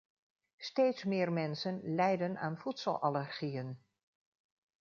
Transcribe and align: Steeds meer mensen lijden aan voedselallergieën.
Steeds 0.59 1.03
meer 1.03 1.31
mensen 1.31 1.79
lijden 1.83 2.37
aan 2.37 2.57
voedselallergieën. 2.57 3.81